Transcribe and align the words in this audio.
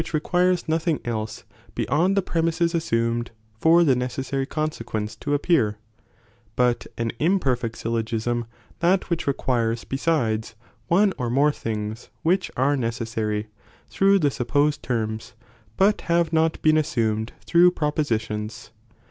''requires 0.15 0.67
nothing 0.67 0.99
else, 1.05 1.43
beyond 1.75 2.17
(the 2.17 2.23
premises) 2.23 2.73
as 2.73 2.83
sumed, 2.83 3.27
for 3.53 3.83
the 3.83 3.95
necessary 3.95 4.47
(consequence) 4.47 5.15
to 5.15 5.35
appear: 5.35 5.77
but 6.55 6.87
an 6.97 7.11
imperfect 7.19 7.77
syllogism, 7.77 8.45
that 8.79 9.11
which 9.11 9.27
requires 9.27 9.83
besides, 9.83 10.55
one 10.87 11.13
or 11.19 11.29
more 11.29 11.51
things, 11.51 12.09
which 12.23 12.49
are 12.57 12.75
necessary, 12.75 13.45
through 13.91 14.17
the 14.17 14.31
supposed 14.31 14.81
terms, 14.81 15.35
but 15.77 16.01
have 16.01 16.33
not 16.33 16.59
been 16.63 16.77
assumed 16.77 17.33
through 17.45 17.69
propositions. 17.69 18.71